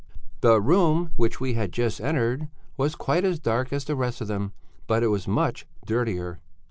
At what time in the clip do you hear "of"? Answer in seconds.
4.19-4.27